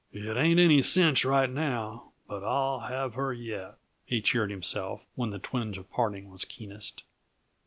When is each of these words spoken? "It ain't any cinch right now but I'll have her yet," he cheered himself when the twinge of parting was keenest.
"It 0.11 0.35
ain't 0.35 0.59
any 0.59 0.81
cinch 0.81 1.23
right 1.23 1.47
now 1.47 2.13
but 2.27 2.43
I'll 2.43 2.79
have 2.79 3.13
her 3.13 3.31
yet," 3.31 3.77
he 4.03 4.19
cheered 4.19 4.49
himself 4.49 5.05
when 5.13 5.29
the 5.29 5.37
twinge 5.37 5.77
of 5.77 5.91
parting 5.91 6.31
was 6.31 6.43
keenest. 6.43 7.03